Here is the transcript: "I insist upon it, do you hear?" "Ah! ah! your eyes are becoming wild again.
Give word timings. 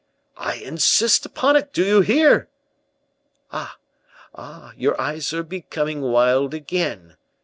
"I 0.37 0.55
insist 0.55 1.27
upon 1.27 1.55
it, 1.57 1.73
do 1.73 1.85
you 1.85 2.01
hear?" 2.01 2.49
"Ah! 3.51 3.77
ah! 4.33 4.71
your 4.75 4.99
eyes 4.99 5.31
are 5.31 5.43
becoming 5.43 6.01
wild 6.01 6.55
again. 6.55 7.17